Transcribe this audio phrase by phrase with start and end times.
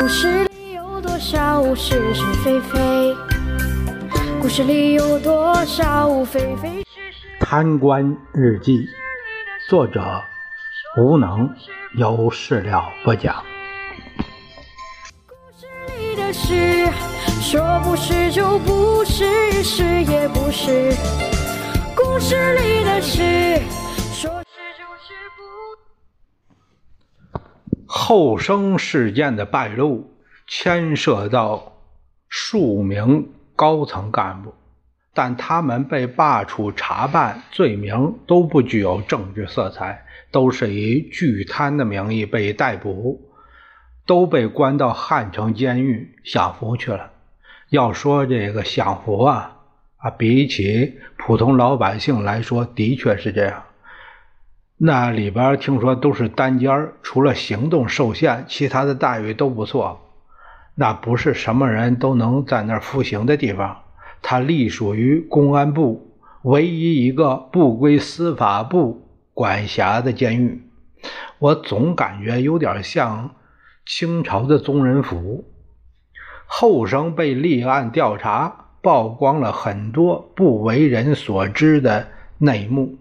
[0.00, 3.16] 故事里有多少是是非非？
[4.42, 7.38] 故事里有多少非非是是？
[7.38, 8.88] 贪官日记，
[9.68, 10.20] 作者
[10.98, 11.48] 无能，
[11.96, 13.44] 有事了不讲。
[15.28, 15.66] 故事
[15.96, 16.90] 里的事，
[17.40, 20.92] 说不是就不是，是也不是。
[21.94, 23.60] 故事里的事，
[28.06, 30.10] 后生事件的败露，
[30.46, 31.72] 牵涉到
[32.28, 34.52] 数名高层干部，
[35.14, 43.22] 但他们被罢黜查办，罪名都不具有政治色彩，都是以拒贪的名义被逮捕，
[44.04, 47.10] 都被关到汉城监狱享福去了。
[47.70, 49.56] 要说这个享福啊，
[49.96, 53.63] 啊，比起普通老百姓来说，的确是这样。
[54.76, 60.00] 那里边听说都是单间，除了行动受限，其他的待遇都不错。
[60.74, 63.82] 那不是什么人都能在那儿服刑的地方。
[64.20, 70.62] 它隶属于公安部，唯一一个不归司法部管辖的监狱。
[71.38, 73.36] 我总感觉有点像
[73.86, 75.44] 清朝的宗人府。
[76.46, 82.98] 后生被立案调查，曝光了很多不为人所知的内幕。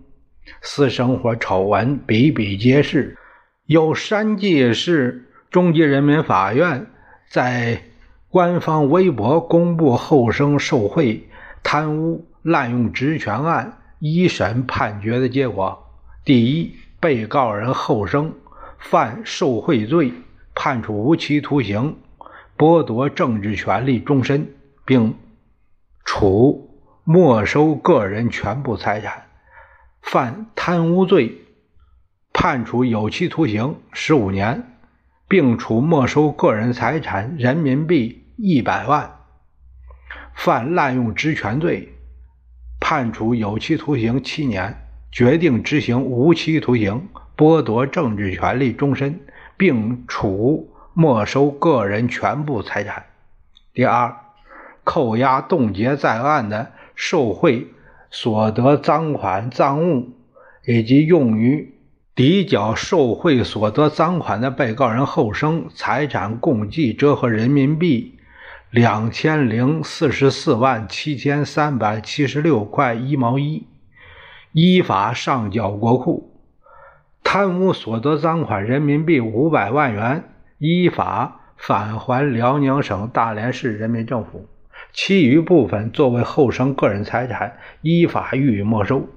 [0.61, 3.17] 私生活丑闻比比皆是，
[3.65, 6.87] 有山记市中级人民法院
[7.29, 7.81] 在
[8.29, 11.29] 官方微博公布后生受贿、
[11.61, 15.77] 贪污、滥用职权案一审判决的结果：
[16.25, 18.33] 第一，被告人后生
[18.79, 20.11] 犯受贿罪，
[20.55, 21.95] 判处无期徒刑，
[22.57, 24.47] 剥夺政治权利终身，
[24.85, 25.15] 并
[26.03, 26.69] 处
[27.03, 29.23] 没收个人全部财产。
[30.03, 31.41] 犯贪污罪，
[32.33, 34.77] 判处有期徒刑十五年，
[35.27, 39.09] 并处没收个人财产人民币一百万；
[40.35, 41.95] 犯滥用职权罪，
[42.79, 49.21] 判处有期徒刑七年，决定执行无期徒刑，剥夺政治权利终身，
[49.57, 53.05] 并处没收个人全部财产。
[53.73, 54.15] 第二，
[54.83, 57.69] 扣押冻结在案的受贿。
[58.15, 60.11] 所得赃款、赃物
[60.67, 61.73] 以及用于
[62.13, 68.19] 抵缴受贿所得赃款的被告人后生财产共计折合人民币
[68.69, 73.65] 两千零四十四万七千三百七十六块一毛一，
[74.51, 76.29] 依法上缴国库；
[77.23, 80.23] 贪污所得赃款人民币五百万元，
[80.59, 84.47] 依法返还辽宁省大连市人民政府。
[84.93, 89.07] 其余部分作为后生个人财产，依法予以没收。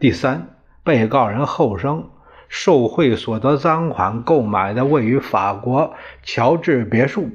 [0.00, 0.48] 第三，
[0.82, 2.08] 被告人后生
[2.48, 7.28] 受贿所得赃款购买的位于法国乔治别墅，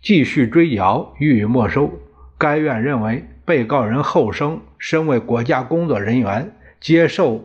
[0.00, 1.92] 继续追缴，予以没收。
[2.38, 7.44] 该院认为，被告人后生身为国家工作人员，接受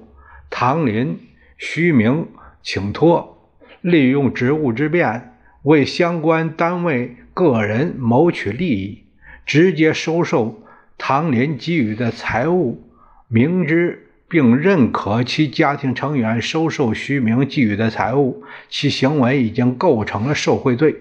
[0.50, 1.19] 唐林、
[1.57, 2.29] 徐明
[2.61, 3.51] 请托，
[3.81, 5.34] 利用职务之便。
[5.63, 9.03] 为相关单位、个人谋取利益，
[9.46, 10.63] 直接收受
[10.97, 12.81] 唐林给予的财物，
[13.28, 20.96] 明知并认可其家庭成员收受徐明给予的财物，其行为已经构成了受贿罪。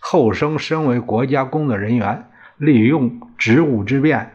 [0.00, 2.24] 后生身为国家工作人员，
[2.56, 4.32] 利用职务之便，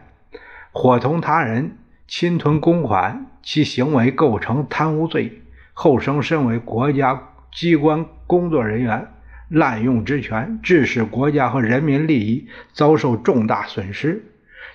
[0.72, 1.76] 伙同他人
[2.08, 5.42] 侵吞公款，其行为构成贪污罪。
[5.74, 9.08] 后生身为国家机关工作人员。
[9.48, 14.24] 滥用职权，致使国家和人民利益遭受重大损失，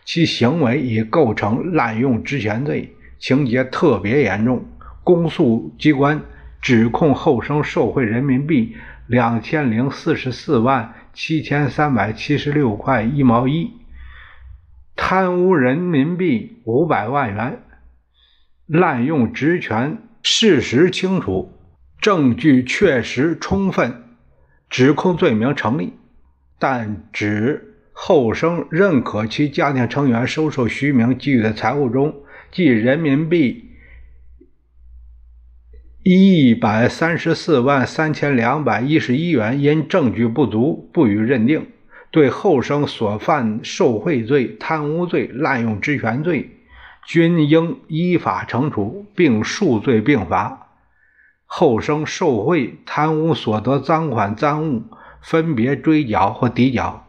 [0.05, 4.65] 其行为已构成滥用职权罪，情节特别严重。
[5.03, 6.21] 公诉机关
[6.61, 8.75] 指控后生受贿人民币
[9.07, 13.71] 两千零四十四万七千三百七十六块一毛一，
[14.95, 17.63] 贪污人民币五百万元，
[18.67, 21.51] 滥用职权，事实清楚，
[21.99, 24.03] 证据确实充分。
[24.71, 25.93] 指控罪名成立，
[26.57, 32.15] 但指后生认可其家庭成员收受徐明给予的财物中，
[32.53, 33.69] 即人民币
[36.03, 41.67] 一百三十四万三千两百一十一元，因证据不足，不予认定。
[42.09, 46.49] 对后生所犯受贿罪、贪污罪、滥用职权罪，
[47.05, 50.70] 均应依法惩处，并数罪并罚。
[51.53, 54.83] 后生受贿、贪污所得赃款、赃物，
[55.19, 57.05] 分别追缴或抵缴。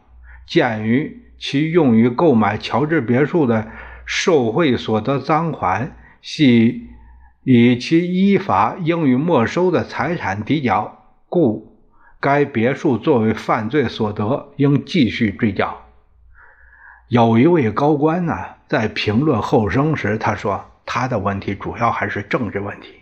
[0.48, 3.68] 鉴于其用于购买乔治别墅的
[4.04, 6.88] 受贿所得赃款系
[7.44, 11.78] 以其依法应予没收的财产抵缴，故
[12.18, 15.82] 该别墅作为犯罪所得，应继续追缴。
[17.06, 18.34] 有一位高官呢，
[18.66, 23.01] 在评论后生时，他说他的问题主要还是政治问题。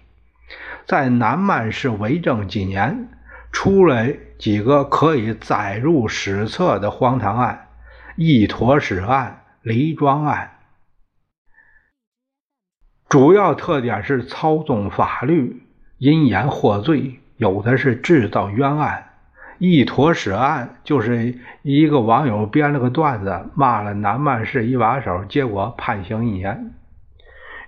[0.87, 3.09] 在南曼市为政几年，
[3.53, 4.07] 出了
[4.39, 7.69] 几个可以载入史册的荒唐案：
[8.17, 10.53] 一坨屎案、黎庄案。
[13.09, 15.63] 主要特点是操纵法律，
[15.99, 19.07] 因言获罪，有的是制造冤案。
[19.59, 26.73] 一坨屎案就是一个网友编了个段子，骂了南曼市一把手，结果判刑一年。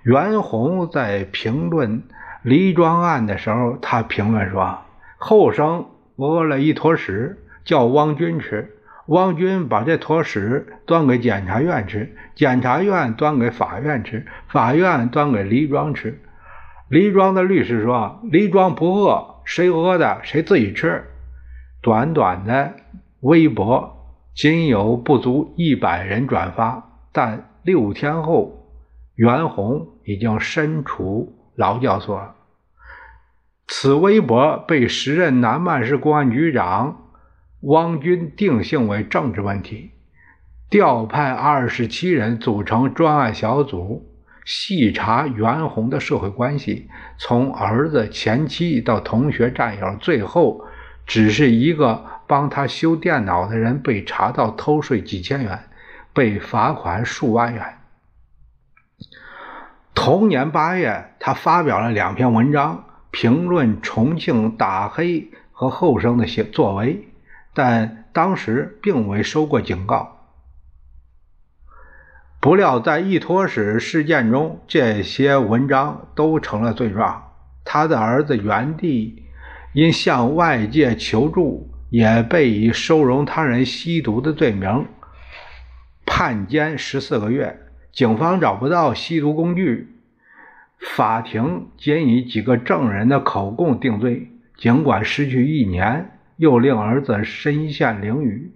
[0.03, 2.03] 袁弘在评论
[2.43, 4.79] 黎庄案的时候，他评论说
[5.19, 5.87] ：“后生
[6.17, 16.21] 屙了一坨屎，叫汪军吃，汪军把这坨屎端给检察院吃，检察院端给法院吃，法院端给黎庄吃。
[16.89, 21.05] 黎庄的律师说：黎庄不饿，谁饿的谁自己吃。”
[21.81, 22.75] 短短的
[23.21, 28.67] 微博仅有不足一百人转发，但六天后，
[29.15, 32.35] 袁弘已经身处劳教所。
[33.69, 37.11] 此微博被时任南曼市公安局长
[37.61, 39.93] 汪军定性为政治问题，
[40.69, 44.11] 调派二十七人组成专案小组，
[44.45, 46.89] 细查袁弘的社会关系，
[47.19, 50.65] 从儿子、前妻到同学、战友，最后。
[51.05, 55.65] 只是一个帮他修电脑的人被查到偷税几千元，
[56.15, 57.79] 被罚款数万元。
[60.05, 67.07] 同年八月，他发表了两篇文章，评论重庆打黑和后生的行作为，
[67.55, 70.27] 但当时并未收过警告。
[72.41, 77.35] 不料，在一坨屎事件中，这些文章都成了罪状。
[77.65, 79.23] 他的儿子袁地。
[79.73, 84.85] 因向外界求助，也被以收容他人吸毒的罪名
[86.05, 87.61] 判监十四个月。
[87.93, 89.92] 警方找不到吸毒工具，
[90.83, 94.29] 法庭仅以几个证人的口供定罪。
[94.57, 98.51] 尽管失去一年，又令儿子身陷囹圄，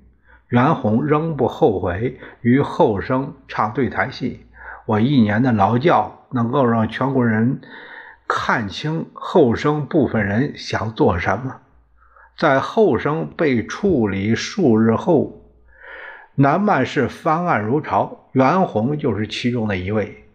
[0.49, 4.47] 袁弘仍不后悔与后生唱对台戏。
[4.87, 7.61] 我一年的劳教，能够让全国人。
[8.29, 11.59] 看清后生部分人想做什么。
[12.37, 15.45] 在后生被处理数日后，
[16.35, 20.26] 南曼市翻案如潮，袁弘就是其中的一位。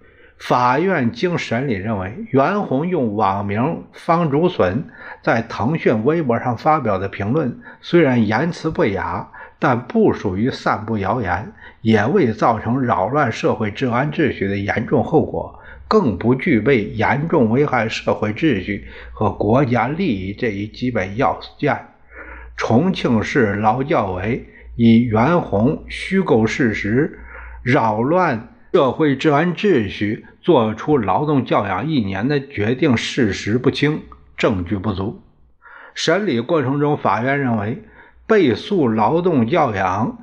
[0.42, 4.86] 法院经审理认为，袁弘用网名方竹笋
[5.22, 9.30] 在腾讯微博上发表的评论，虽然言辞不雅，
[9.60, 15.60] 但不属于散布谣言，也未造成扰乱社会治安秩序的严重后果。
[15.88, 21.78] 更不具备严重危害社会秩序和国家利益这一基本要件。
[22.56, 24.46] 重庆市劳教委
[24.78, 27.20] 以袁弘虚构事实、
[27.62, 34.04] 扰乱社会治安秩序，作出劳动教养一年的决定，事实不清，
[34.38, 35.22] 证据不足。
[35.94, 37.84] 审理过程中，法院认为
[38.26, 40.18] 被诉劳动教养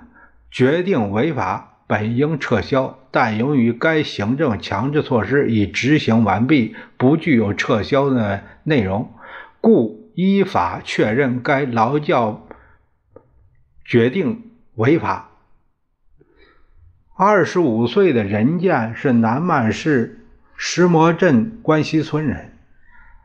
[0.50, 1.74] 决定违法。
[1.86, 9.12] 本应撤销，但由于该行政强制措施已执行完毕，不具有撤销的内容，
[9.62, 12.46] 故依法确认该劳教
[13.86, 15.30] 决定违法。
[17.20, 20.20] 二十五岁的任建是南曼市
[20.56, 22.52] 石磨镇关西村人。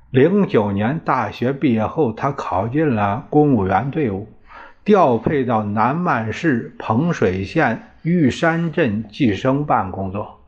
[0.09, 4.27] 零九年大学毕业后，他考进了公务员队伍，
[4.83, 7.83] 调配到南曼市彭水县。
[8.01, 10.41] 玉山镇计生办工作。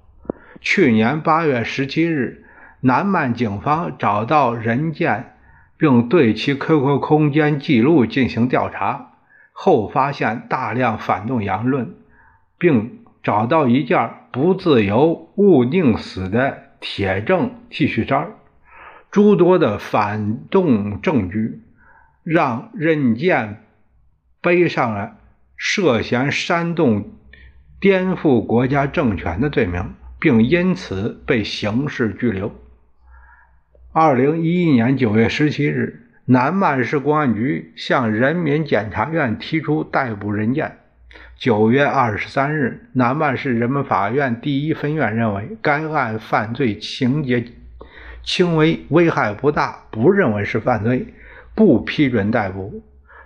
[0.59, 2.43] 去年八月十七日，
[2.81, 5.35] 南曼警方找到任建，
[5.77, 9.11] 并对其 QQ 空间记录进行调查
[9.53, 11.93] 后，发现大量反动言论，
[12.57, 12.94] 并
[13.25, 18.33] 找到一件“不自由勿宁死”的铁证 T 恤衫。
[19.09, 21.63] 诸多的反动证据，
[22.23, 23.63] 让任建
[24.41, 25.17] 背上了
[25.57, 27.09] 涉嫌煽动。
[27.79, 32.53] 颠覆国家政权的罪名，并因此被刑事拘留。
[33.91, 40.77] 二零一一年九月十七日，南曼市公安局向人民检察院提出逮捕任建。
[41.37, 47.45] 九月二十三日，南曼市人民法院第一分院认为该案犯罪情节
[48.23, 51.13] 轻微，危害不大，不认为是犯罪，
[51.53, 52.81] 不批准逮捕。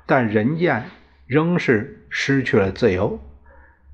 [0.05, 0.85] 但任建
[1.27, 3.19] 仍是失去了自由。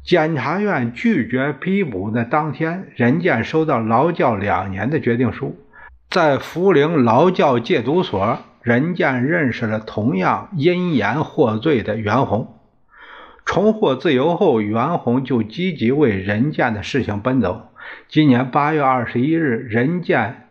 [0.04, 5.60] 检察院拒绝批捕的当天，任建收到劳教两年的决定书。
[6.10, 12.55] 在涪陵劳教戒毒所，任健认识了同样因言获罪的袁弘。
[13.46, 17.70] 重获自由后，袁弘就积极为任建的事情奔走。
[18.10, 20.50] 今年八月二十一日，任健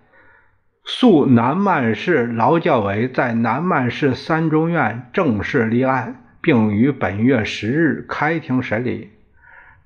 [0.84, 9.10] 诉南曼市劳教委在南曼市三中院正式立案，并于本月十日开庭审理。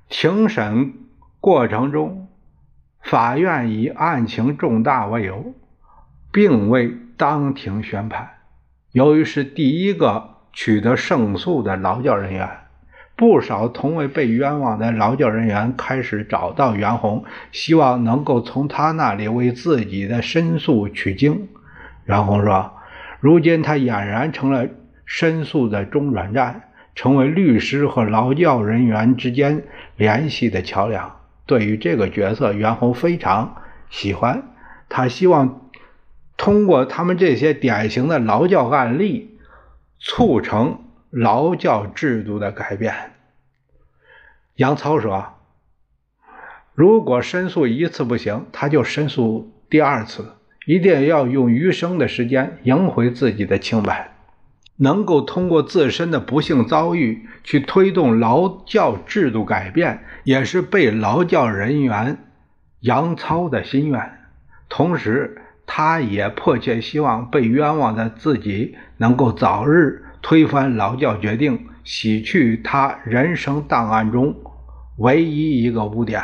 [0.08, 0.92] 庭审
[1.40, 2.28] 过程中，
[3.00, 5.54] 法院以案情重大为由，
[6.30, 8.28] 并未当庭宣判。
[8.92, 12.48] 由于是第一个取得胜诉的劳教人员。
[13.18, 21.48] 不少同为被冤枉的劳教人员开始找到袁弘，希望能够从他那里为自己的申诉取经。
[22.04, 22.70] 袁弘说
[23.18, 24.68] ：“如今他俨然成了
[25.04, 29.64] 申诉的中转站，成为律师和劳教人员之间
[29.96, 33.56] 联系的桥梁。”对于这个角色，袁弘非常
[33.90, 34.44] 喜欢。
[34.88, 35.68] 他希望
[36.36, 39.40] 通过他们这些典型的劳教案例，
[39.98, 40.78] 促成。
[41.10, 42.94] 劳教制度的改变。
[44.56, 45.34] 杨操说
[46.74, 50.32] ：“如果申诉一次不行，他就申诉第二次，
[50.66, 54.14] 一定要用余生的时间赢回自己的清白。
[54.76, 62.18] 能够通过自身的不幸遭遇去推动劳教制度改变，也是被劳教人员
[62.80, 64.18] 杨操的心愿。
[64.68, 74.34] 同时，他也迫切希望被冤枉的自己能够早日。”推翻劳教决定，洗去他人生档案中
[74.96, 76.22] 唯一一个污点。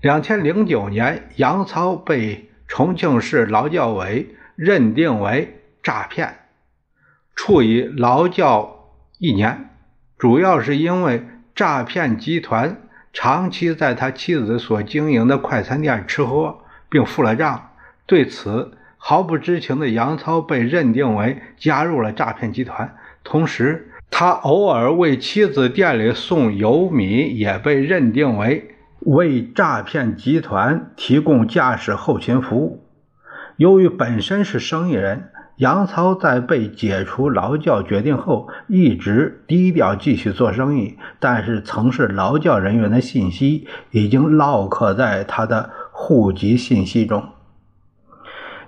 [0.00, 6.38] 两千零九年，杨操被重庆市劳教委认定为诈骗，
[7.34, 9.70] 处以劳教一年，
[10.16, 12.76] 主要是因为诈骗集团
[13.12, 17.70] 长期在他妻子所经营的快餐店吃喝，并付了账。
[18.06, 32.84] 对此，毫不知情的杨操被认定为加入了诈骗集团，同时他偶尔为妻子店里送油米，也被认定为为诈骗集团提供驾驶后勤服务。
[33.56, 47.24] 由于本身是生意人，杨操在被解除劳教决定后，一直低调继续做生意，但是曾是劳教人员的信息已经烙刻在他的户籍信息中。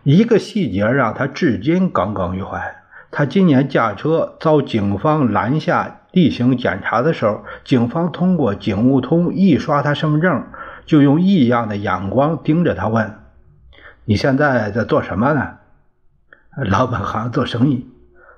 [0.03, 2.77] 一个细节让他至今耿耿于怀。
[3.11, 10.45] 他今年驾车遭警方拦下例行检查的时候，警方通过警务通一刷他身份证，
[10.87, 13.19] 就用异样的眼光盯着他问
[14.07, 15.57] ：“你现在在做什么呢？”
[16.65, 17.89] 老本行做生意。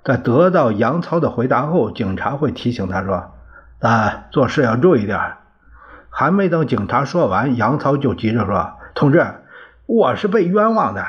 [0.05, 3.33] 在得到杨超的回答后，警察会提醒他说
[3.81, 5.19] ：“啊，做事要注意点。”
[6.11, 9.25] 还没等警察说完，杨超就急着说：“同志，
[9.87, 11.07] 我是被冤枉的。”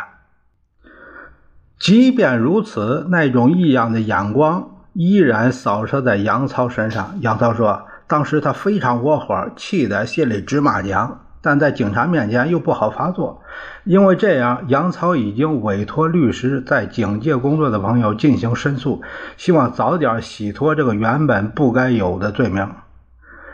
[1.84, 7.18] 即便如此，那种异样的眼光依然扫射在杨操身上。
[7.20, 13.42] 杨操说：“当时他非常窝火，气得心里直骂娘，但在警察面前又不好发作，
[13.84, 19.02] 因为这样，杨操已经委托律师在警界工作的朋友进行申诉，
[19.36, 22.66] 希望早点洗脱这个原本不该有的罪名。”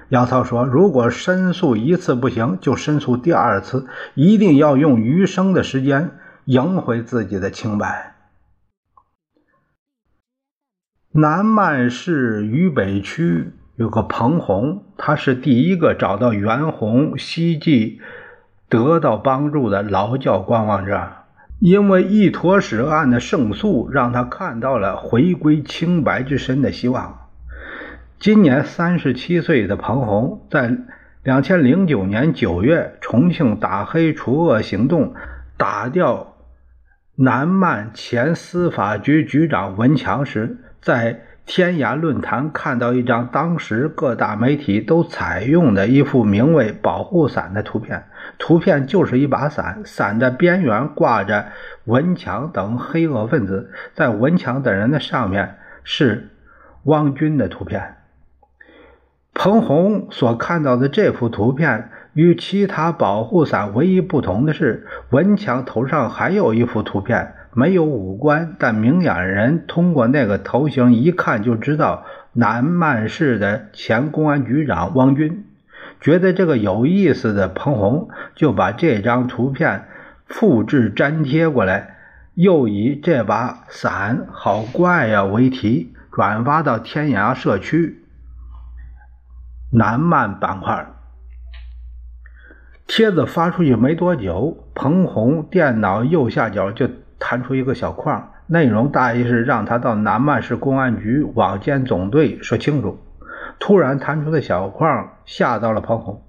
[0.10, 6.12] 杨操说：“如果申诉一次不行，就申诉第二次，一定要用余生的时间
[6.46, 8.06] 赢回自己的清白。”
[11.12, 18.00] 南曼市渝北区有个彭红，他是第一个找到袁弘希冀
[18.70, 21.10] 得到帮助的劳教观望者。
[21.60, 27.28] 因为一坨屎案的胜诉，让他看到了回归清白之身的希望。
[28.20, 30.78] 今年三十七岁的彭红，在
[31.24, 35.16] 两千零九年九月重庆打黑除恶行动
[35.58, 36.36] 打掉
[37.16, 40.66] 南曼前司法局局长文强时。
[40.82, 48.04] 在天涯论坛看到一张当时各大媒体都采用的一幅名为“保护伞”的图片，
[48.38, 51.48] 图片就是一把伞，伞的边缘挂着
[51.86, 56.30] 文强等黑恶分子，在文强等人的上面是
[56.84, 57.96] 汪军的图片。
[59.34, 67.34] 彭红所看到的这幅图片与其他保护伞唯一不同的是，文强头上还有一幅图片。
[67.54, 75.46] 没有五官，但明眼人通过那个头型一看就知道，南曼市的前公安局长汪军
[76.00, 79.88] 觉得这个有意思的彭红，就把这张图片
[80.26, 81.98] 复制粘贴过来，
[82.36, 88.06] 又以这把伞好怪呀为题，转发到天涯社区
[89.72, 90.88] 南曼板块。
[92.86, 96.88] 帖子发出去没多久，彭红电脑右下角就。
[97.20, 102.98] 弹出一个小框，内容大意是让他到南曼市公安局网监总队说清楚。
[103.60, 106.22] 突然弹出的小框吓到了彭红，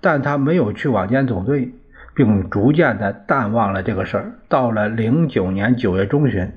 [0.00, 1.74] 但他没有去网监总队，
[2.14, 4.32] 并逐渐的淡忘了这个事儿。
[4.48, 6.52] 到了零九年九月中旬，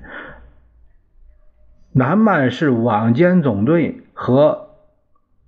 [1.92, 4.70] 南曼市网监总队和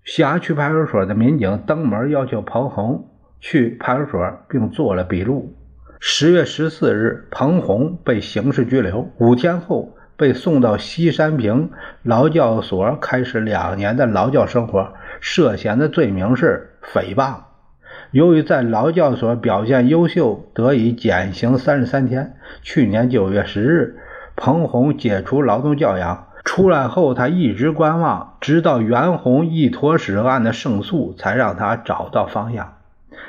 [0.03, 5.55] 辖区派出所的民警登门要求彭红去派出所，并做了笔录。
[6.03, 9.95] 十月十四日，彭红被刑事拘留，五天后。
[10.17, 11.69] 被送到西山坪
[12.01, 14.93] 劳教所，开始两年的劳教生活。
[15.19, 17.35] 涉嫌的罪名是诽谤。
[18.09, 22.35] 由于在劳教所表现优秀，得以减刑三十三天。
[22.63, 23.97] 去年九月十日，
[24.35, 26.29] 彭红解除劳动教养。
[26.43, 32.73] 出来后，他一直观望，直到袁弘一坨屎案的胜诉，才让他找到方向。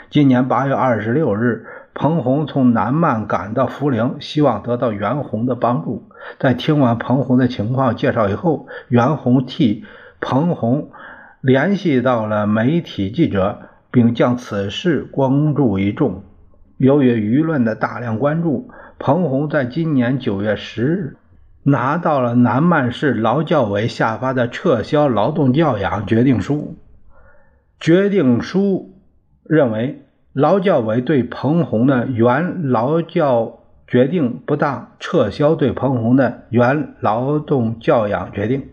[0.09, 1.67] 今年八月二十六日。
[1.94, 6.08] 彭红从南曼赶到涪陵，希望得到袁弘的帮助。
[6.38, 9.84] 在听完彭洪的情况介绍以后，袁弘替
[10.18, 10.90] 彭洪
[11.42, 16.25] 联系到了媒体记者，并将此事公诸于众。
[16.78, 21.16] 由于舆论的大量关注，彭红在今年九月十日
[21.62, 26.78] 拿到了南曼市劳教委下发的撤销劳动教养决定书。
[27.78, 28.94] 决定书
[29.44, 30.06] 认为。
[30.33, 38.71] 劳教委对彭红的原劳教决定不当，撤销对彭红的原劳动教养决定。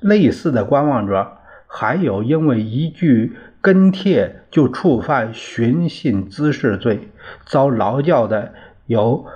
[0.00, 7.10] 类似的观望者还有因为一句跟帖就触犯寻衅滋事罪
[7.44, 8.54] 遭劳教的，
[8.86, 9.26] 有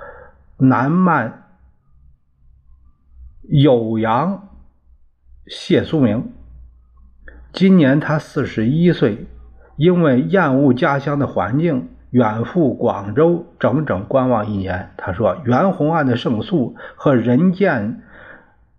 [0.57, 1.43] 南曼
[3.47, 4.49] 酉阳
[5.45, 6.33] 谢苏明，
[7.53, 9.27] 今年他四十一岁。
[9.77, 14.89] 因为厌恶家乡的环境，远赴广州整整观望一年。
[14.97, 18.01] 他说：“袁弘案的胜诉和任建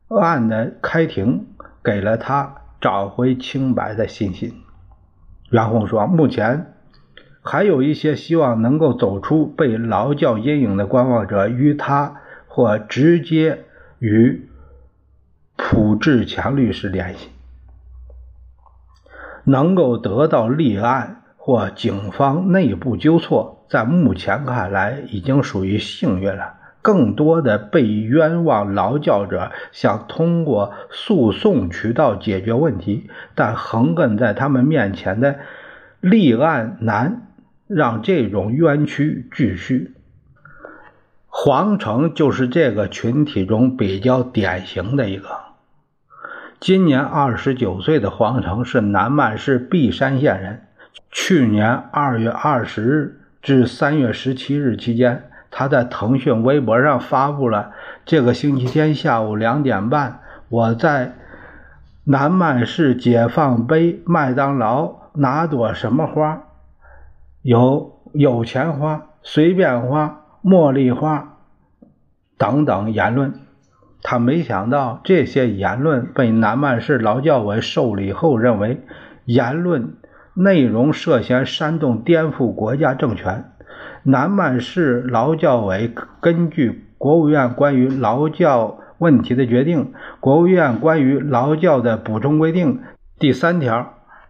[0.09, 1.47] 案的开庭，
[1.85, 4.53] 给了他找回清白的信心。”
[5.51, 6.75] 袁弘说：“目前
[7.43, 12.17] 还有一些希望能够走出被劳教阴影的观望者，与他
[12.49, 13.65] 或直接
[14.01, 14.49] 与
[15.57, 17.31] 蒲志强律师联系。”
[19.49, 26.55] 能够得到立案或警方内部纠错，在目前看来已经属于幸运了。
[26.81, 35.37] 更多的被冤枉劳教者想通过诉讼渠道解决问题，但横亘在他们面前的
[36.01, 37.27] 立案难，
[37.67, 39.95] 让这种冤屈继续。
[41.27, 45.48] 黄成就是这个群体中比较典型的一个。
[46.61, 50.65] 今年二十九岁的黄成是南曼市璧山县人。
[51.13, 57.71] 去年二月二十日至三月十七日期间，他在腾讯微博上发布了
[58.05, 60.19] ：“这个星期天下午两点半，
[60.49, 61.15] 我在
[62.05, 66.43] 南曼市解放碑麦当劳拿朵什么花？
[67.43, 71.37] 有有钱花、随便花、茉莉花
[72.37, 73.33] 等等言论。”
[74.03, 78.81] 他没想到这些言论被南曼市劳教委受理后，认为
[79.25, 79.97] 言论
[80.35, 83.53] 内容涉嫌煽动颠覆国家政权。
[84.05, 92.81] 南曼市劳教委根据国务院关于劳教问题的决定、国务院关于劳教的补充规定
[93.19, 93.81] 第三条、《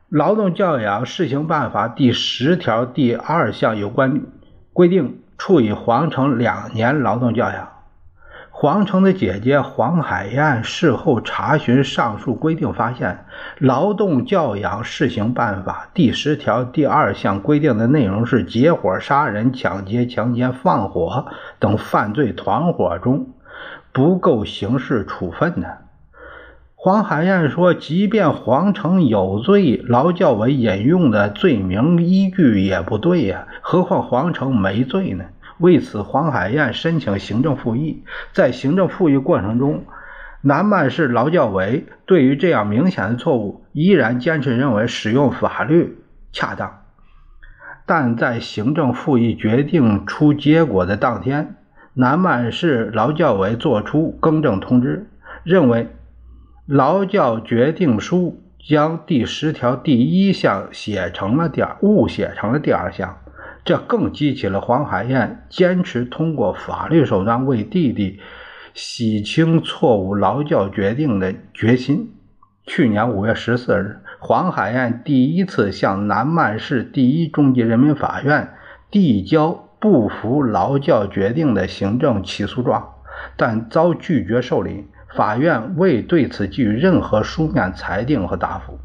[0.08, 4.22] 劳动教养试行办法》第十条第二项有关
[4.72, 7.68] 规定，处以黄成两年劳动教养。
[8.60, 13.24] 黄成的姐姐黄海燕事后查询上述规定，发现
[13.64, 21.26] 《劳动教养试行办法》第十条第二项规定的内容是结伙杀人、抢劫、强奸、放火
[21.60, 23.28] 等犯罪团伙中，
[23.92, 25.78] 不够刑事处分的。
[26.74, 35.26] 黄海燕说：“即便黄成有罪，劳教委引用的罪名依据也不对呀，何况黄成没罪呢？”
[35.58, 38.04] 为此，黄海燕申请行政复议。
[38.32, 39.84] 在行政复议过程中，
[40.40, 45.98] 南曼市劳教委对于这样明显的错误，依然坚持认为使用法律
[46.32, 46.84] 恰当。
[47.86, 51.56] 但在行政复议决定出结果的当天，
[51.94, 55.08] 南曼市劳教委作出更正通知，
[55.42, 55.88] 认为
[56.66, 63.18] 劳教决定书将第十条第一项写成了第二，误写成了第二项。
[63.68, 68.18] 这更激起了黄海燕坚持通过法律手段为弟弟
[68.72, 72.14] 洗清错误劳教决定的决心。
[72.64, 78.54] 去年五月十四日，黄海燕第一次向南曼市第一中级人民法院
[78.90, 82.94] 递交不服劳教决定的行政起诉状。
[83.36, 84.86] 但遭拒绝受理。
[85.14, 88.78] 法院未对此给予任何书面裁定和答复。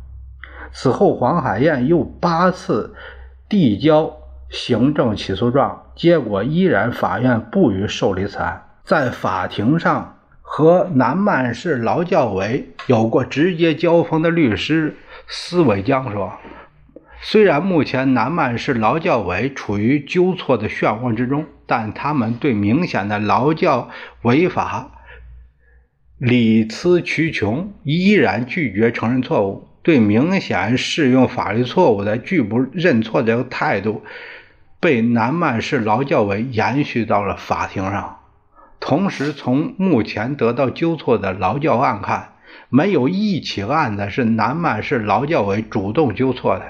[0.73, 2.93] 此后，黄海燕又八次
[3.47, 4.17] 递交
[4.53, 8.69] 行政起诉状，结果依然法院不予受理此案。
[8.83, 14.95] 在法庭上，和南曼市劳教委有过直接交锋的律师
[15.27, 16.33] 司伟江说
[17.19, 23.89] ：“虽然目前南曼市劳教委处于纠错的漩涡之中，但他们对明显的劳教
[24.21, 24.91] 违法。”
[26.19, 34.03] 理词曲穷，依然拒绝承认错误，对明显适用法律错误的拒不认错这个态度，
[34.83, 38.19] 被南曼市劳教委延续到了法庭上。
[38.81, 42.33] 同时，从目前得到纠错的劳教案看，
[42.67, 46.65] 没有一起案子是南曼市劳教委主动纠错的，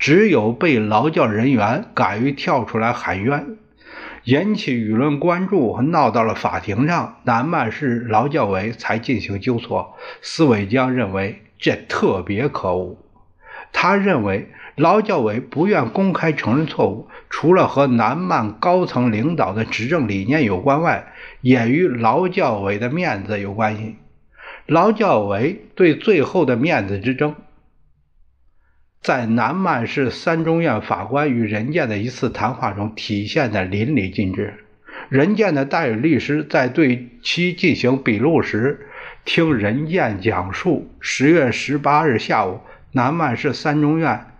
[0.00, 3.56] 只有被劳教人员敢于跳出来喊冤。
[4.24, 9.94] 引起舆论关注和闹到了法庭上，南曼市劳教委才进行纠错。
[10.20, 12.98] 司伟江认为这特别可恶。
[13.72, 23.96] 他认为劳教委不愿公开承认错误，除了和南曼高层领导的执政理念有关外，也与劳教委的面子有关系。
[24.66, 27.34] 劳教委对最后的面子之争。
[29.02, 34.54] 在南曼市三中院法官与任建的一次谈话中体现的淋漓尽致。
[35.08, 38.86] 任建的代理律师在对其进行笔录时，
[39.24, 42.60] 听任建讲述：十月十八日下午，
[42.92, 44.31] 南曼市三中院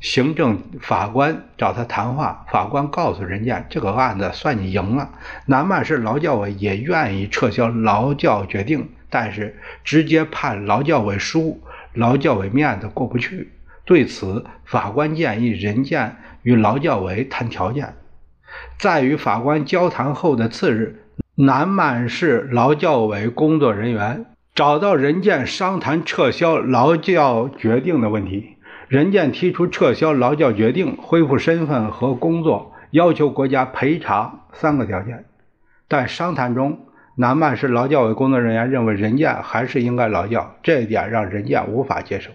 [0.00, 5.10] 行政法官找他谈话，法官告诉任建，这个案子算你赢了，
[5.44, 11.60] 南曼市劳教委也愿意撤销劳教决定，但是直接判劳教委输，
[11.92, 13.52] 劳教委面子过不去。
[13.84, 17.94] 对此，法官建议任建与劳教委谈条件。
[18.78, 28.56] 在与法官交谈后的次日，南满市劳教委工作人员找到任建商谈撤销劳教决定的问题。
[28.90, 35.26] 任建提出撤销劳教决定、恢复身份和工作，要求国家赔偿三个条件。
[35.86, 36.80] 但商谈中，
[37.14, 42.32] 南曼市劳教委工作人员认为任建还是应该劳教，这一点让任建无法接受。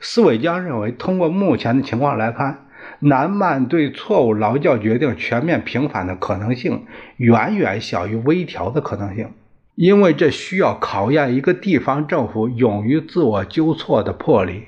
[0.00, 2.64] 司伟江认为，通过目前的情况来看，
[3.00, 6.86] 南曼对错误劳教决定全面平反的可能性
[7.18, 9.28] 远远小于微调的可能性，
[9.74, 14.62] 因为这需要考验一个地方政府勇于自我纠错的魄力。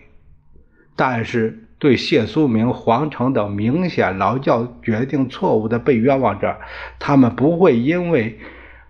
[0.96, 6.58] 但是，对谢苏明、黄成等明显劳教决定错误的被冤枉者，
[6.98, 8.38] 他们不会因为。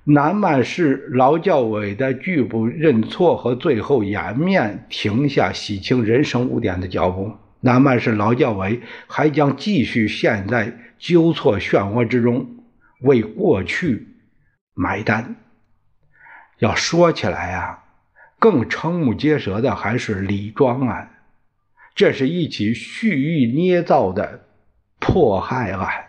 [0.09, 7.33] 南曼市劳教委的拒不认错和最后颜面停下洗清人生污点的脚步。
[7.62, 12.47] 南曼市劳教委还将继续陷在纠错漩涡之中，
[13.01, 14.07] 为过去
[14.75, 15.35] 买单。
[16.61, 17.81] 要说起来呀，
[18.38, 21.15] 更瞠目结舌的还是李庄案，
[21.97, 24.45] 这是一起蓄意捏造的
[25.01, 26.05] 迫害案。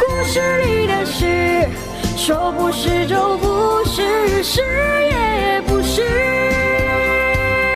[0.00, 1.68] 故事里的事，
[2.16, 4.62] 说不是就不是，是
[5.10, 5.17] 也。